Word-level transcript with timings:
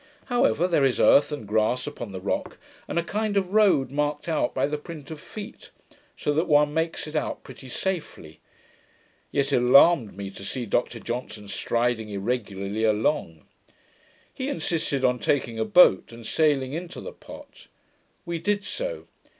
However, 0.33 0.67
there 0.67 0.83
is 0.83 0.99
earth 0.99 1.31
and 1.31 1.47
grass 1.47 1.85
upon 1.85 2.11
the 2.11 2.19
rock, 2.19 2.57
and 2.87 2.97
a 2.97 3.03
kind 3.03 3.37
of 3.37 3.53
road 3.53 3.91
marked 3.91 4.27
out 4.27 4.51
by 4.51 4.65
the 4.65 4.79
print 4.79 5.11
of 5.11 5.19
feet; 5.19 5.69
so 6.17 6.33
that 6.33 6.47
one 6.47 6.73
makes 6.73 7.05
it 7.05 7.15
out 7.15 7.43
pretty 7.43 7.69
safely: 7.69 8.39
yet 9.31 9.53
it 9.53 9.57
alarmed 9.61 10.17
me 10.17 10.31
to 10.31 10.43
see 10.43 10.65
Dr 10.65 10.99
Johnson 10.99 11.47
striding 11.47 12.09
irregularly 12.09 12.83
along. 12.83 13.45
He 14.33 14.49
insisted 14.49 15.05
on 15.05 15.19
taking 15.19 15.59
a 15.59 15.65
boat, 15.65 16.11
and 16.11 16.25
sailing 16.25 16.73
into 16.73 16.99
the 16.99 17.13
Pot. 17.13 17.67
We 18.25 18.39
did 18.39 18.63
so. 18.63 19.05